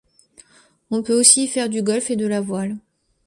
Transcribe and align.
On 0.89 1.03
peut 1.03 1.13
aussi 1.13 1.43
y 1.43 1.47
faire 1.47 1.69
du 1.69 1.83
golf 1.83 2.09
et 2.09 2.15
de 2.15 2.25
la 2.25 2.41
voile. 2.41 2.75